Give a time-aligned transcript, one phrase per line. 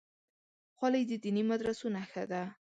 [0.77, 2.43] خولۍ د دیني مدرسو نښه ده.